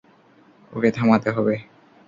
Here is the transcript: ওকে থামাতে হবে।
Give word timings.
ওকে 0.73 0.89
থামাতে 0.91 1.29
হবে। 1.35 1.55